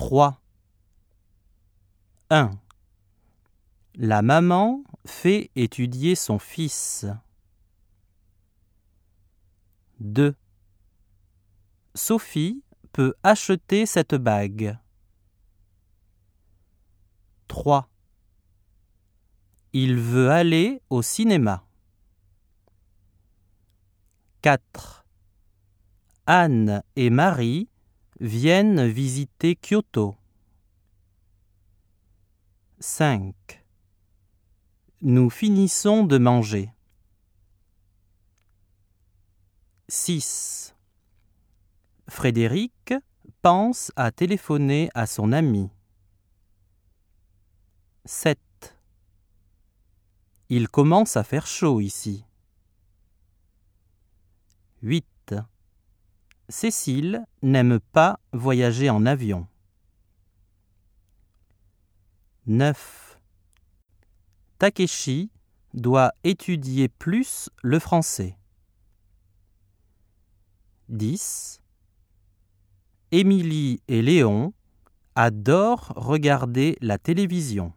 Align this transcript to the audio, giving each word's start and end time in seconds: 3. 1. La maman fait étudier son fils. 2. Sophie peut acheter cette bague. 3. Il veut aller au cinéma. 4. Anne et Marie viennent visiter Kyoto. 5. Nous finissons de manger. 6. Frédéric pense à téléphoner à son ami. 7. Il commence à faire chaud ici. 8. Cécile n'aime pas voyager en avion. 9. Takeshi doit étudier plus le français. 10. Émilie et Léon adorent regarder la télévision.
3. 0.00 0.40
1. 2.30 2.58
La 3.96 4.22
maman 4.22 4.82
fait 5.04 5.50
étudier 5.56 6.14
son 6.14 6.38
fils. 6.38 7.04
2. 9.98 10.34
Sophie 11.94 12.64
peut 12.92 13.12
acheter 13.22 13.84
cette 13.84 14.14
bague. 14.14 14.78
3. 17.48 17.86
Il 19.74 19.96
veut 19.96 20.30
aller 20.30 20.80
au 20.88 21.02
cinéma. 21.02 21.66
4. 24.40 25.04
Anne 26.24 26.82
et 26.96 27.10
Marie 27.10 27.68
viennent 28.20 28.86
visiter 28.86 29.56
Kyoto. 29.56 30.14
5. 32.78 33.34
Nous 35.00 35.30
finissons 35.30 36.04
de 36.04 36.18
manger. 36.18 36.70
6. 39.88 40.74
Frédéric 42.08 42.94
pense 43.40 43.90
à 43.96 44.12
téléphoner 44.12 44.90
à 44.94 45.06
son 45.06 45.32
ami. 45.32 45.70
7. 48.04 48.38
Il 50.50 50.68
commence 50.68 51.16
à 51.16 51.24
faire 51.24 51.46
chaud 51.46 51.80
ici. 51.80 52.24
8. 54.82 55.06
Cécile 56.50 57.24
n'aime 57.42 57.78
pas 57.78 58.18
voyager 58.32 58.90
en 58.90 59.06
avion. 59.06 59.46
9. 62.46 63.20
Takeshi 64.58 65.30
doit 65.74 66.12
étudier 66.24 66.88
plus 66.88 67.50
le 67.62 67.78
français. 67.78 68.36
10. 70.88 71.60
Émilie 73.12 73.80
et 73.86 74.02
Léon 74.02 74.52
adorent 75.14 75.92
regarder 75.94 76.76
la 76.80 76.98
télévision. 76.98 77.72